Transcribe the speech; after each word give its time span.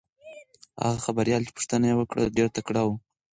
هغه 0.83 0.99
خبریاله 1.05 1.45
چې 1.47 1.55
پوښتنه 1.57 1.85
یې 1.89 1.95
وکړه 1.97 2.33
ډېره 2.35 2.49
تکړه 2.57 2.81
وه. 2.87 2.95